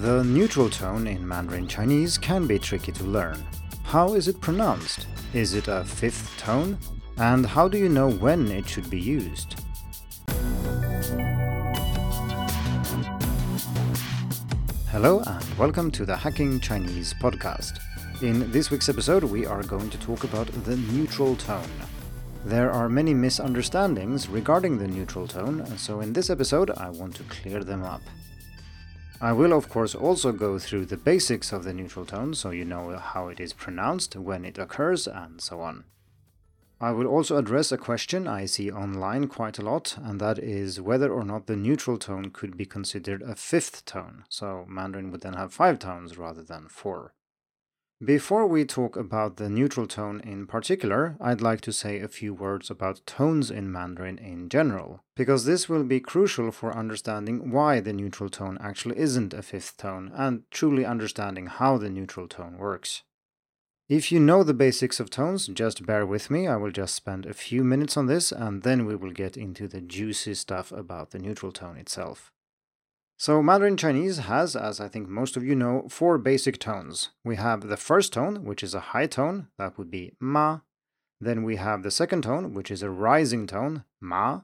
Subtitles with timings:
[0.00, 3.44] The neutral tone in Mandarin Chinese can be tricky to learn.
[3.82, 5.06] How is it pronounced?
[5.34, 6.78] Is it a fifth tone?
[7.18, 9.60] And how do you know when it should be used?
[14.88, 17.78] Hello and welcome to the Hacking Chinese podcast.
[18.22, 21.68] In this week's episode, we are going to talk about the neutral tone.
[22.46, 27.24] There are many misunderstandings regarding the neutral tone, so in this episode, I want to
[27.24, 28.00] clear them up.
[29.22, 32.64] I will of course also go through the basics of the neutral tone so you
[32.64, 35.84] know how it is pronounced, when it occurs, and so on.
[36.80, 40.80] I will also address a question I see online quite a lot, and that is
[40.80, 45.20] whether or not the neutral tone could be considered a fifth tone, so Mandarin would
[45.20, 47.14] then have five tones rather than four.
[48.04, 52.34] Before we talk about the neutral tone in particular, I'd like to say a few
[52.34, 57.78] words about tones in Mandarin in general, because this will be crucial for understanding why
[57.78, 62.58] the neutral tone actually isn't a fifth tone and truly understanding how the neutral tone
[62.58, 63.04] works.
[63.88, 66.48] If you know the basics of tones, just bear with me.
[66.48, 69.68] I will just spend a few minutes on this and then we will get into
[69.68, 72.32] the juicy stuff about the neutral tone itself.
[73.22, 77.10] So Mandarin Chinese has, as I think most of you know, four basic tones.
[77.24, 80.62] We have the first tone, which is a high tone, that would be ma.
[81.20, 84.40] Then we have the second tone, which is a rising tone, ma.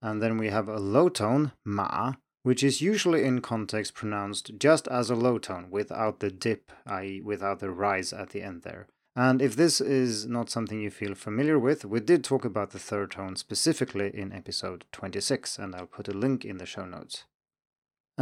[0.00, 2.12] And then we have a low tone, ma,
[2.44, 7.20] which is usually in context pronounced just as a low tone without the dip, i.e.,
[7.20, 8.86] without the rise at the end there.
[9.16, 12.78] And if this is not something you feel familiar with, we did talk about the
[12.78, 17.24] third tone specifically in episode 26, and I'll put a link in the show notes.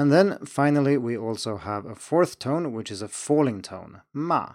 [0.01, 4.55] And then finally, we also have a fourth tone, which is a falling tone, ma.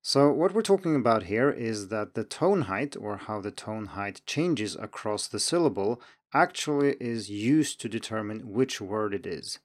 [0.00, 3.86] So, what we're talking about here is that the tone height, or how the tone
[3.86, 6.00] height changes across the syllable,
[6.32, 9.58] actually is used to determine which word it is.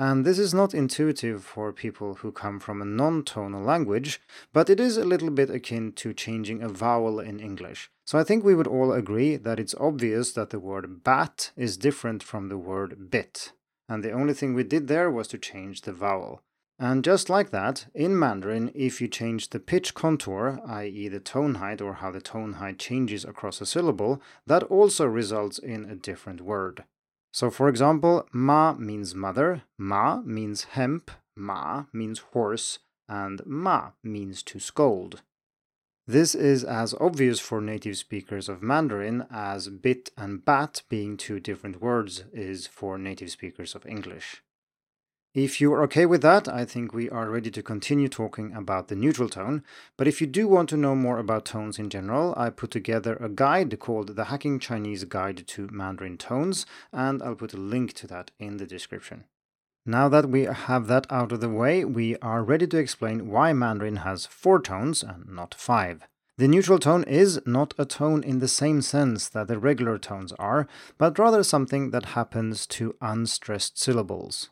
[0.00, 4.20] And this is not intuitive for people who come from a non tonal language,
[4.52, 7.88] but it is a little bit akin to changing a vowel in English.
[8.04, 11.76] So I think we would all agree that it's obvious that the word bat is
[11.76, 13.52] different from the word bit
[13.90, 16.40] and the only thing we did there was to change the vowel.
[16.78, 21.56] And just like that, in Mandarin, if you change the pitch contour, i.e., the tone
[21.56, 25.96] height or how the tone height changes across a syllable, that also results in a
[25.96, 26.84] different word.
[27.32, 34.42] So, for example, ma means mother, ma means hemp, ma means horse, and ma means
[34.44, 35.22] to scold.
[36.10, 41.38] This is as obvious for native speakers of Mandarin as bit and bat being two
[41.38, 44.42] different words is for native speakers of English.
[45.34, 48.96] If you're okay with that, I think we are ready to continue talking about the
[48.96, 49.62] neutral tone.
[49.96, 53.14] But if you do want to know more about tones in general, I put together
[53.14, 57.92] a guide called the Hacking Chinese Guide to Mandarin Tones, and I'll put a link
[57.92, 59.26] to that in the description.
[59.86, 63.52] Now that we have that out of the way, we are ready to explain why
[63.52, 66.02] Mandarin has four tones and not five.
[66.36, 70.32] The neutral tone is not a tone in the same sense that the regular tones
[70.38, 74.50] are, but rather something that happens to unstressed syllables.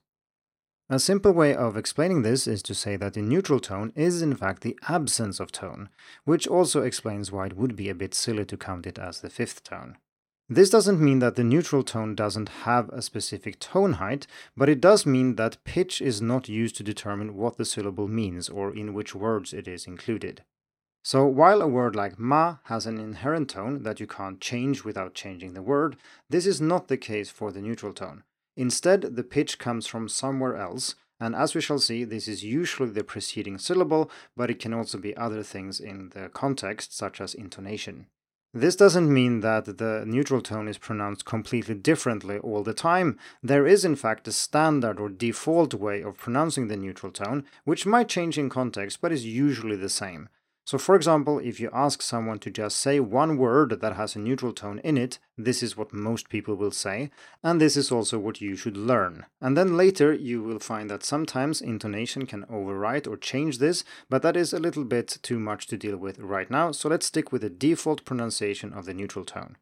[0.90, 4.34] A simple way of explaining this is to say that the neutral tone is in
[4.34, 5.90] fact the absence of tone,
[6.24, 9.28] which also explains why it would be a bit silly to count it as the
[9.28, 9.98] fifth tone.
[10.50, 14.26] This doesn't mean that the neutral tone doesn't have a specific tone height,
[14.56, 18.48] but it does mean that pitch is not used to determine what the syllable means
[18.48, 20.42] or in which words it is included.
[21.04, 25.14] So while a word like ma has an inherent tone that you can't change without
[25.14, 25.96] changing the word,
[26.30, 28.24] this is not the case for the neutral tone.
[28.56, 32.90] Instead, the pitch comes from somewhere else, and as we shall see, this is usually
[32.90, 37.34] the preceding syllable, but it can also be other things in the context, such as
[37.34, 38.06] intonation.
[38.54, 43.18] This doesn't mean that the neutral tone is pronounced completely differently all the time.
[43.42, 47.84] There is, in fact, a standard or default way of pronouncing the neutral tone, which
[47.84, 50.30] might change in context but is usually the same.
[50.68, 54.18] So, for example, if you ask someone to just say one word that has a
[54.18, 57.10] neutral tone in it, this is what most people will say,
[57.42, 59.24] and this is also what you should learn.
[59.40, 64.20] And then later you will find that sometimes intonation can overwrite or change this, but
[64.20, 67.32] that is a little bit too much to deal with right now, so let's stick
[67.32, 69.56] with the default pronunciation of the neutral tone.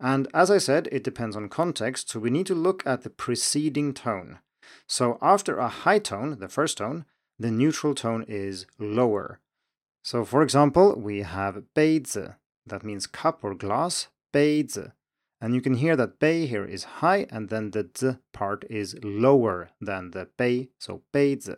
[0.00, 3.10] And as I said, it depends on context, so we need to look at the
[3.10, 4.38] preceding tone.
[4.86, 7.04] So after a high tone, the first tone,
[7.38, 9.40] the neutral tone is lower.
[10.10, 12.34] So for example, we have beize,
[12.64, 14.92] that means cup or glass, beize.
[15.38, 18.96] And you can hear that bei here is high and then the z part is
[19.02, 21.54] lower than the bei, so beize.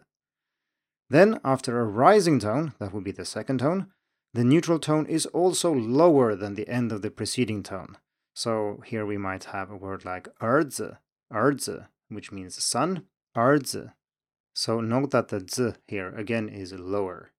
[1.08, 3.86] Then after a rising tone, that would be the second tone,
[4.34, 7.98] the neutral tone is also lower than the end of the preceding tone.
[8.34, 10.98] So here we might have a word like erze,
[11.32, 13.04] erze, which means son,
[13.36, 13.92] erze.
[14.54, 17.30] So note that the z here again is lower.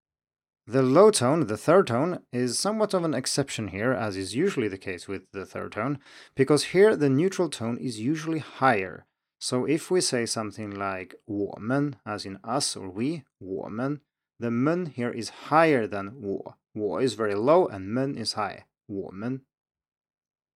[0.71, 4.69] The low tone, the third tone, is somewhat of an exception here, as is usually
[4.69, 5.99] the case with the third tone,
[6.33, 9.05] because here the neutral tone is usually higher.
[9.37, 13.99] So if we say something like woman, as in us or we, woman,
[14.39, 16.55] the men here is higher than wo.
[16.73, 18.63] Wo is very low and men is high.
[18.87, 19.41] Woman.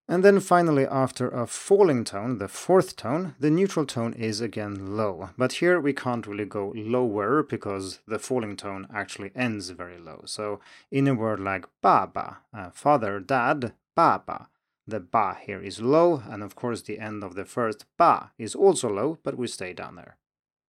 [0.08, 4.96] And then finally, after a falling tone, the fourth tone, the neutral tone is again
[4.96, 5.32] low.
[5.36, 10.22] But here we can't really go lower because the falling tone actually ends very low.
[10.26, 10.60] So
[10.92, 14.50] in a word like baba, uh, father, dad, baba,
[14.88, 18.54] the ba here is low, and of course the end of the first ba is
[18.54, 20.18] also low, but we stay down there.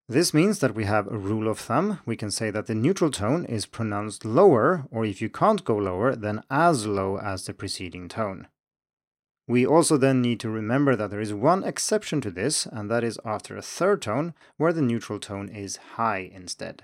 [0.09, 1.99] This means that we have a rule of thumb.
[2.05, 5.75] We can say that the neutral tone is pronounced lower, or if you can't go
[5.75, 8.47] lower, then as low as the preceding tone.
[9.47, 13.03] We also then need to remember that there is one exception to this, and that
[13.03, 16.83] is after a third tone, where the neutral tone is high instead.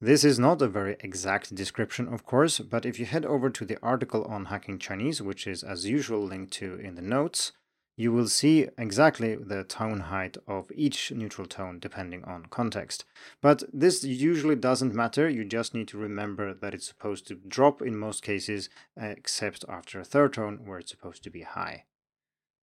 [0.00, 3.64] This is not a very exact description, of course, but if you head over to
[3.64, 7.52] the article on hacking Chinese, which is as usual linked to in the notes,
[7.96, 13.04] you will see exactly the tone height of each neutral tone depending on context.
[13.40, 17.82] But this usually doesn't matter, you just need to remember that it's supposed to drop
[17.82, 21.84] in most cases, except after a third tone where it's supposed to be high.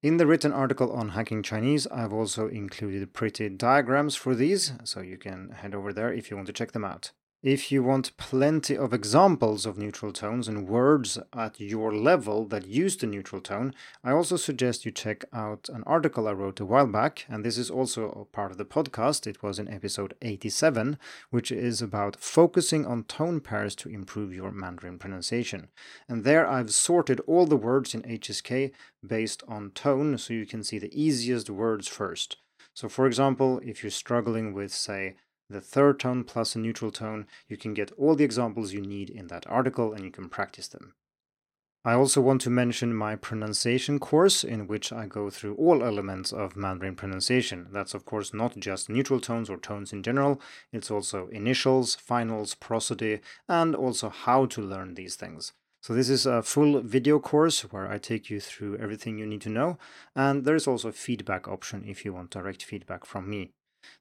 [0.01, 5.01] In the written article on hacking Chinese, I've also included pretty diagrams for these, so
[5.01, 7.11] you can head over there if you want to check them out.
[7.41, 12.68] If you want plenty of examples of neutral tones and words at your level that
[12.68, 16.65] use the neutral tone, I also suggest you check out an article I wrote a
[16.65, 19.25] while back, and this is also part of the podcast.
[19.25, 21.00] It was in episode 87,
[21.30, 25.69] which is about focusing on tone pairs to improve your Mandarin pronunciation.
[26.09, 28.74] And there I've sorted all the words in HSK
[29.07, 32.36] based on tone so you can see the easiest words first.
[32.74, 35.15] So, for example, if you're struggling with, say,
[35.50, 39.10] the third tone plus a neutral tone, you can get all the examples you need
[39.10, 40.94] in that article and you can practice them.
[41.86, 46.34] I also want to mention my pronunciation course, in which I go through all elements
[46.34, 47.68] of Mandarin pronunciation.
[47.72, 50.42] That's, of course, not just neutral tones or tones in general,
[50.74, 55.54] it's also initials, finals, prosody, and also how to learn these things.
[55.81, 59.42] So, this is a full video course where I take you through everything you need
[59.42, 59.78] to know,
[60.13, 63.54] and there is also a feedback option if you want direct feedback from me.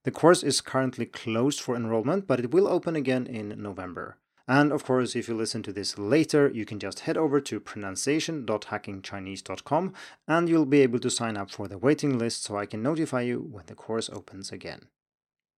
[0.05, 4.19] The course is currently closed for enrollment, but it will open again in November.
[4.49, 7.61] And of course, if you listen to this later, you can just head over to
[7.61, 9.93] pronunciation.hackingchinese.com
[10.27, 13.21] and you'll be able to sign up for the waiting list so I can notify
[13.21, 14.87] you when the course opens again.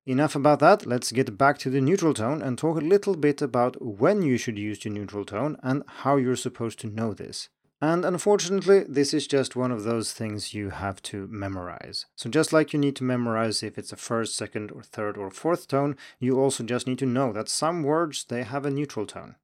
[0.07, 3.41] Enough about that, let's get back to the neutral tone and talk a little bit
[3.41, 7.49] about when you should use the neutral tone and how you're supposed to know this.
[7.83, 12.05] And unfortunately, this is just one of those things you have to memorize.
[12.15, 15.31] So just like you need to memorize if it's a first, second, or third, or
[15.31, 19.07] fourth tone, you also just need to know that some words, they have a neutral
[19.07, 19.37] tone.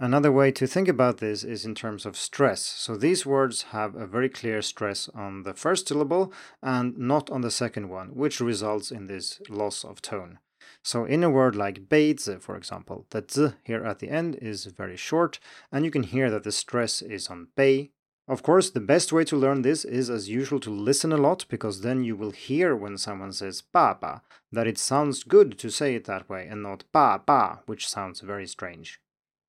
[0.00, 2.62] Another way to think about this is in terms of stress.
[2.62, 6.32] So these words have a very clear stress on the first syllable
[6.62, 10.38] and not on the second one, which results in this loss of tone.
[10.82, 14.36] So in a word like beizi, uh, for example, the z here at the end
[14.36, 15.38] is very short,
[15.70, 17.90] and you can hear that the stress is on bei.
[18.26, 21.46] Of course, the best way to learn this is as usual to listen a lot,
[21.48, 24.22] because then you will hear when someone says ba,
[24.52, 28.20] that it sounds good to say it that way and not ba ba, which sounds
[28.20, 29.00] very strange.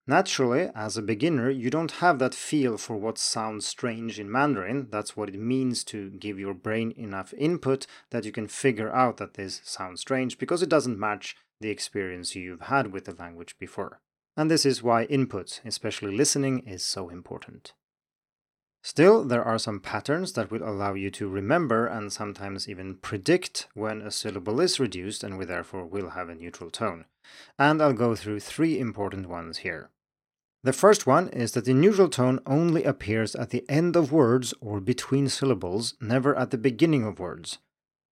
[0.10, 4.88] Naturally, as a beginner, you don't have that feel for what sounds strange in Mandarin.
[4.89, 9.18] That's what it means to give your brain enough input that you can figure out
[9.18, 13.56] that this sounds strange because it doesn't match the experience you've had with the language
[13.60, 14.01] before.
[14.36, 17.74] And this is why input, especially listening, is so important.
[18.82, 23.68] Still, there are some patterns that will allow you to remember and sometimes even predict
[23.75, 27.06] when a syllable is reduced and we therefore will have a neutral tone.
[27.60, 29.92] And I'll go through three important ones here.
[30.62, 34.54] The first one is that the neutral tone only appears at the end of words
[34.60, 37.60] or between syllables, never at the beginning of words.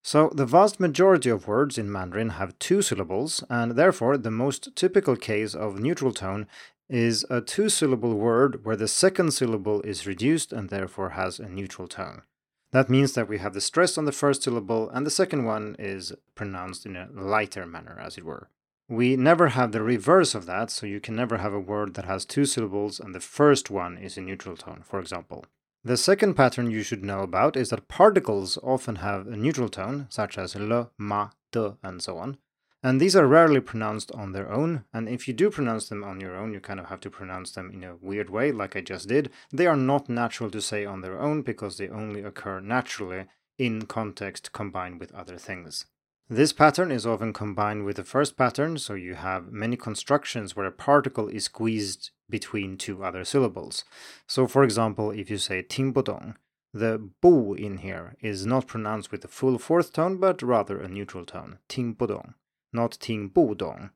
[0.02, 4.74] So, the vast majority of words in Mandarin have two syllables, and therefore the most
[4.74, 6.46] typical case of neutral tone
[6.88, 11.48] is a two syllable word where the second syllable is reduced and therefore has a
[11.50, 12.22] neutral tone.
[12.70, 15.76] That means that we have the stress on the first syllable, and the second one
[15.78, 18.48] is pronounced in a lighter manner, as it were.
[18.88, 22.06] We never have the reverse of that, so you can never have a word that
[22.06, 25.44] has two syllables and the first one is a neutral tone, for example.
[25.84, 30.06] The second pattern you should know about is that particles often have a neutral tone,
[30.08, 32.38] such as le, ma, de, and so on.
[32.82, 36.20] And these are rarely pronounced on their own, and if you do pronounce them on
[36.20, 38.80] your own, you kind of have to pronounce them in a weird way, like I
[38.80, 39.30] just did.
[39.52, 43.26] They are not natural to say on their own because they only occur naturally
[43.58, 45.86] in context combined with other things.
[46.30, 50.66] This pattern is often combined with the first pattern, so you have many constructions where
[50.66, 53.84] a particle is squeezed between two other syllables.
[54.26, 56.34] So, for example, if you say timbodong,
[56.74, 60.86] the bu in here is not pronounced with the full fourth tone, but rather a
[60.86, 62.34] neutral tone, tingbodong,
[62.74, 63.90] not tingbudong.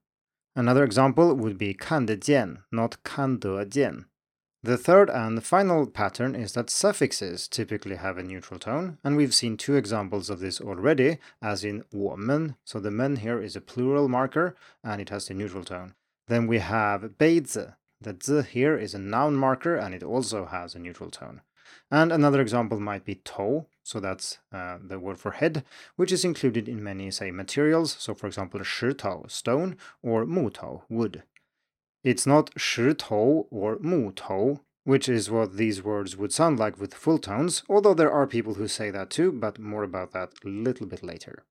[0.57, 4.07] Another example would be kandejian, not kandejian.
[4.65, 9.35] The third and final pattern is that suffixes typically have a neutral tone, and we've
[9.35, 13.61] seen two examples of this already, as in woman, so the men here is a
[13.61, 14.55] plural marker,
[14.85, 15.95] and it has a neutral tone.
[16.29, 20.77] Then we have beizi, the z here is a noun marker, and it also has
[20.77, 21.41] a neutral tone.
[21.91, 25.65] And another example might be to, so that's uh, the word for head,
[25.97, 31.25] which is included in many, say, materials, so for example, shirtao, stone, or mutao, wood.
[32.04, 37.18] It's not 石头 or 木头, which is what these words would sound like with full
[37.18, 40.88] tones, although there are people who say that too, but more about that a little
[40.88, 41.44] bit later.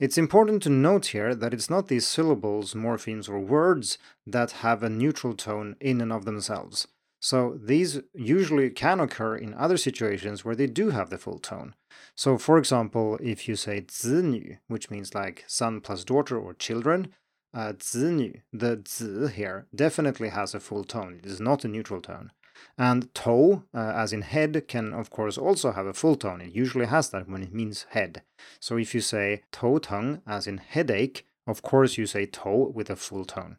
[0.00, 4.82] It's important to note here that it's not these syllables, morphemes, or words that have
[4.82, 6.88] a neutral tone in and of themselves.
[7.20, 11.74] So these usually can occur in other situations where they do have the full tone.
[12.16, 17.14] So, for example, if you say 子女, which means like son plus daughter or children,
[17.54, 21.14] uh, 子女, the 子 here definitely has a full tone.
[21.14, 22.30] It is not a neutral tone.
[22.76, 26.40] And to, uh, as in head, can of course also have a full tone.
[26.40, 28.22] It usually has that when it means head.
[28.60, 32.96] So if you say 头疼, as in headache, of course you say to with a
[32.96, 33.58] full tone.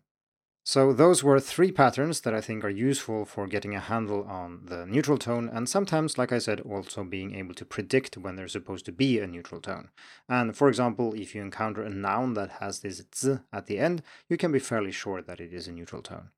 [0.72, 4.60] So those were three patterns that I think are useful for getting a handle on
[4.66, 8.52] the neutral tone and sometimes, like I said, also being able to predict when there's
[8.52, 9.88] supposed to be a neutral tone.
[10.28, 14.04] And for example, if you encounter a noun that has this z at the end,
[14.28, 16.28] you can be fairly sure that it is a neutral tone.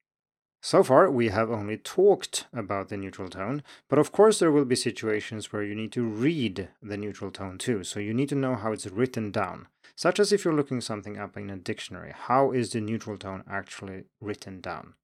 [0.64, 4.64] So far, we have only talked about the neutral tone, but of course there will
[4.64, 8.36] be situations where you need to read the neutral tone too, so you need to
[8.36, 9.66] know how it's written down.
[9.96, 13.42] Such as if you're looking something up in a dictionary, how is the neutral tone
[13.50, 14.94] actually written down?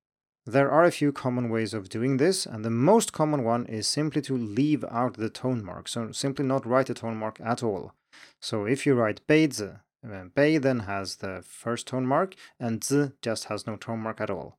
[0.46, 3.88] There are a few common ways of doing this, and the most common one is
[3.88, 7.64] simply to leave out the tone mark, so simply not write a tone mark at
[7.64, 7.94] all.
[8.40, 13.10] So if you write beidze, uh, bei then has the first tone mark, and z
[13.20, 14.56] just has no tone mark at all.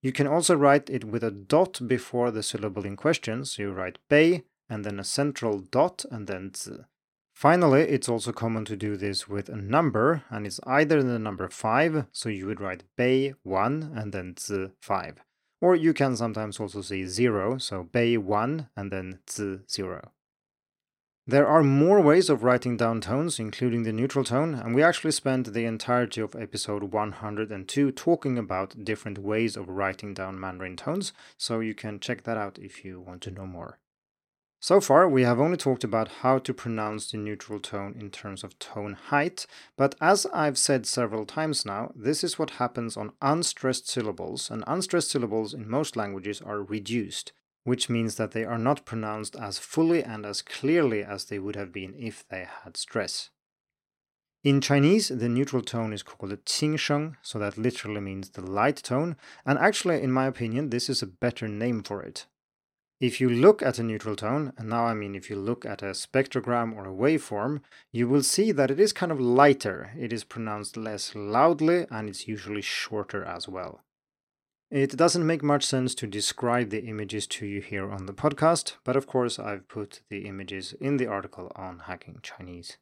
[0.00, 3.72] You can also write it with a dot before the syllable in question, so you
[3.72, 6.72] write bei and then a central dot and then z.
[7.34, 11.48] Finally, it's also common to do this with a number, and it's either the number
[11.48, 15.22] 5, so you would write bei 1 and then z 5.
[15.60, 20.10] Or you can sometimes also say 0, so bei 1 and then z 0.
[21.30, 25.10] There are more ways of writing down tones, including the neutral tone, and we actually
[25.10, 31.12] spent the entirety of episode 102 talking about different ways of writing down Mandarin tones,
[31.36, 33.78] so you can check that out if you want to know more.
[34.58, 38.42] So far, we have only talked about how to pronounce the neutral tone in terms
[38.42, 43.12] of tone height, but as I've said several times now, this is what happens on
[43.20, 47.32] unstressed syllables, and unstressed syllables in most languages are reduced
[47.64, 51.56] which means that they are not pronounced as fully and as clearly as they would
[51.56, 53.30] have been if they had stress.
[54.44, 58.76] In Chinese, the neutral tone is called a qingsheng, so that literally means the light
[58.76, 62.26] tone, and actually, in my opinion, this is a better name for it.
[63.00, 65.82] If you look at a neutral tone, and now I mean if you look at
[65.82, 67.60] a spectrogram or a waveform,
[67.92, 69.92] you will see that it is kind of lighter.
[69.96, 73.84] It is pronounced less loudly and it's usually shorter as well.
[74.70, 78.74] It doesn't make much sense to describe the images to you here on the podcast,
[78.84, 82.76] but of course I've put the images in the article on Hacking Chinese.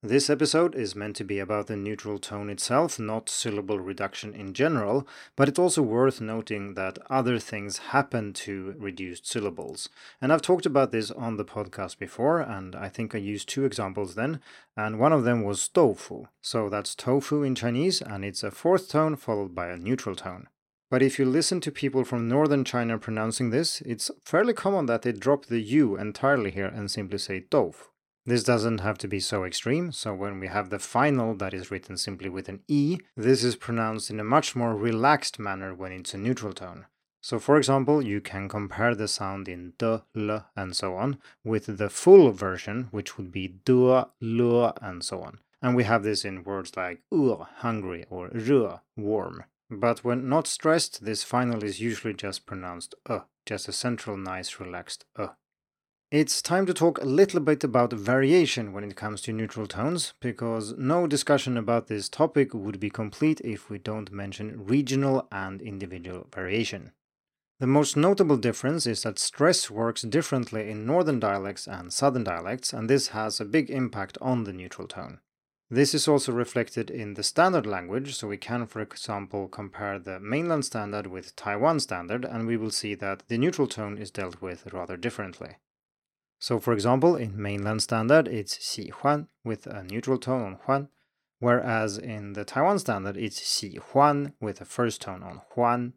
[0.00, 4.52] This episode is meant to be about the neutral tone itself, not syllable reduction in
[4.54, 9.88] general, but it's also worth noting that other things happen to reduced syllables.
[10.22, 13.64] And I've talked about this on the podcast before, and I think I used two
[13.64, 14.40] examples then,
[14.76, 16.26] and one of them was tofu.
[16.40, 20.46] So that's tofu in Chinese, and it's a fourth tone followed by a neutral tone.
[20.90, 25.02] But if you listen to people from northern China pronouncing this, it's fairly common that
[25.02, 27.84] they drop the U entirely here and simply say tofu.
[28.24, 31.70] This doesn't have to be so extreme, so when we have the final that is
[31.70, 35.92] written simply with an E, this is pronounced in a much more relaxed manner when
[35.92, 36.86] it's a neutral tone.
[37.22, 41.78] So for example, you can compare the sound in de, l, and so on with
[41.78, 45.40] the full version, which would be de, le, and so on.
[45.60, 49.44] And we have this in words like ur, hungry, or re, warm.
[49.70, 54.58] But when not stressed, this final is usually just pronounced uh, just a central, nice,
[54.60, 55.28] relaxed uh.
[56.10, 60.14] It's time to talk a little bit about variation when it comes to neutral tones,
[60.20, 65.60] because no discussion about this topic would be complete if we don't mention regional and
[65.60, 66.92] individual variation.
[67.60, 72.72] The most notable difference is that stress works differently in northern dialects and southern dialects,
[72.72, 75.20] and this has a big impact on the neutral tone.
[75.70, 80.18] This is also reflected in the standard language, so we can, for example, compare the
[80.18, 84.40] mainland standard with Taiwan standard, and we will see that the neutral tone is dealt
[84.40, 85.56] with rather differently.
[86.38, 90.88] So, for example, in mainland standard, it's xi huan with a neutral tone on huan,
[91.38, 95.92] whereas in the Taiwan standard, it's xi huan with a first tone on huan.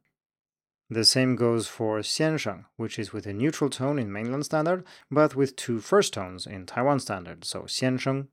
[0.90, 5.34] The same goes for xiansheng, which is with a neutral tone in mainland standard, but
[5.34, 8.28] with two first tones in Taiwan standard, so xiansheng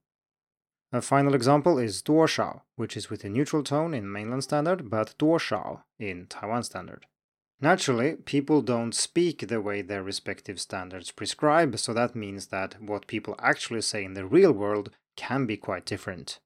[0.92, 5.14] a final example is duoshao, which is with a neutral tone in mainland standard, but
[5.18, 7.06] duoshao in Taiwan standard.
[7.60, 13.08] Naturally, people don't speak the way their respective standards prescribe, so that means that what
[13.08, 16.38] people actually say in the real world can be quite different.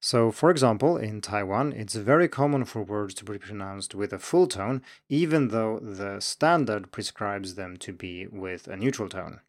[0.00, 4.18] So, for example, in Taiwan, it's very common for words to be pronounced with a
[4.18, 9.40] full tone, even though the standard prescribes them to be with a neutral tone.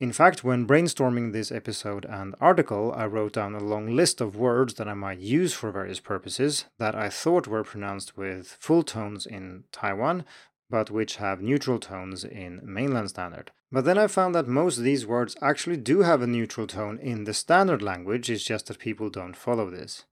[0.00, 4.36] In fact, when brainstorming this episode and article, I wrote down a long list of
[4.36, 8.82] words that I might use for various purposes that I thought were pronounced with full
[8.82, 10.26] tones in Taiwan,
[10.68, 13.52] but which have neutral tones in mainland standard.
[13.72, 16.98] But then I found that most of these words actually do have a neutral tone
[16.98, 20.04] in the standard language, it's just that people don't follow this.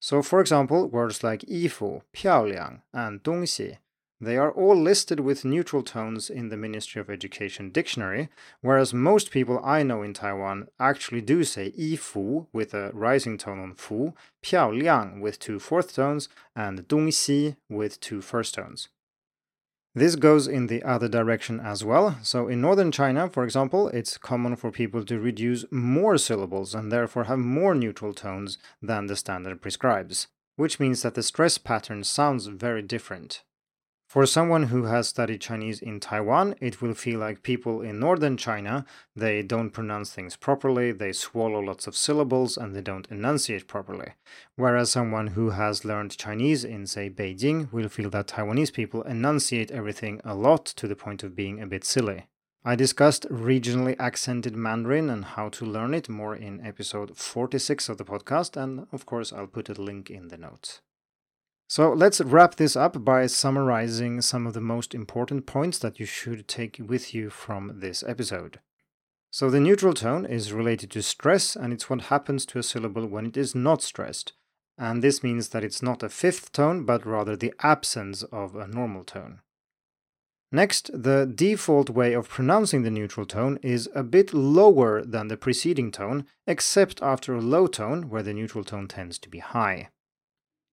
[0.00, 3.78] So, for example, words like 衣服,漂亮, and 东西
[4.19, 8.29] they are all listed with neutral tones in the Ministry of Education dictionary,
[8.61, 13.37] whereas most people I know in Taiwan actually do say yi fu with a rising
[13.37, 18.55] tone on fu, piao liang with two fourth tones, and dong xi with two first
[18.55, 18.89] tones.
[19.93, 22.17] This goes in the other direction as well.
[22.21, 26.91] So, in northern China, for example, it's common for people to reduce more syllables and
[26.91, 32.03] therefore have more neutral tones than the standard prescribes, which means that the stress pattern
[32.03, 33.43] sounds very different.
[34.17, 38.35] For someone who has studied Chinese in Taiwan, it will feel like people in northern
[38.35, 38.83] China,
[39.15, 44.13] they don't pronounce things properly, they swallow lots of syllables, and they don't enunciate properly.
[44.55, 49.69] Whereas someone who has learned Chinese in, say, Beijing will feel that Taiwanese people enunciate
[49.69, 52.25] everything a lot to the point of being a bit silly.
[52.65, 57.99] I discussed regionally accented Mandarin and how to learn it more in episode 46 of
[57.99, 60.81] the podcast, and of course, I'll put a link in the notes.
[61.69, 66.05] So let's wrap this up by summarizing some of the most important points that you
[66.05, 68.61] should take with you from this episode.
[69.31, 73.05] So the neutral tone is related to stress and it's what happens to a syllable
[73.05, 74.31] when it is not stressed.
[74.77, 78.67] And this means that it's not a fifth tone, but rather the absence of a
[78.67, 79.41] normal tone.
[80.49, 85.35] Next, the default way of pronouncing the neutral tone is a bit lower than the
[85.35, 89.89] preceding tone, except after a low tone where the neutral tone tends to be high.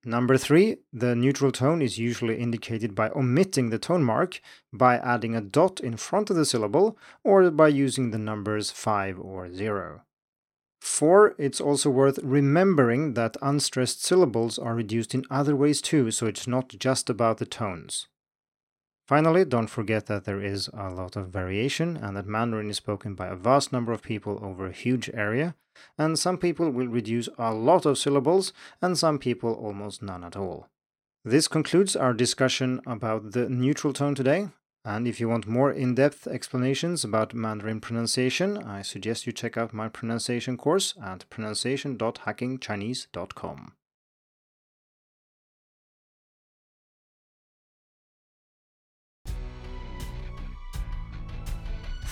[0.06, 4.40] Number three, the neutral tone is usually indicated by omitting the tone mark,
[4.72, 9.18] by adding a dot in front of the syllable, or by using the numbers 5
[9.18, 10.02] or 0.
[10.82, 11.34] 4.
[11.38, 16.46] It's also worth remembering that unstressed syllables are reduced in other ways too, so it's
[16.46, 18.08] not just about the tones.
[19.06, 23.14] Finally, don't forget that there is a lot of variation and that Mandarin is spoken
[23.14, 25.54] by a vast number of people over a huge area,
[25.98, 30.36] and some people will reduce a lot of syllables and some people almost none at
[30.36, 30.68] all.
[31.24, 34.48] This concludes our discussion about the neutral tone today.
[34.84, 39.56] And if you want more in depth explanations about Mandarin pronunciation, I suggest you check
[39.56, 43.72] out my pronunciation course at pronunciation.hackingchinese.com.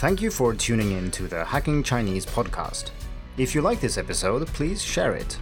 [0.02, 2.90] Thank you for tuning in to the Hacking Chinese podcast.
[3.38, 5.38] If you like this episode, please share it.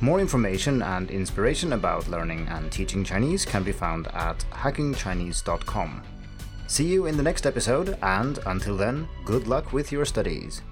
[0.00, 6.02] More information and inspiration about learning and teaching Chinese can be found at hackingchinese.com.
[6.66, 10.62] See you in the next episode, and until then, good luck with your studies.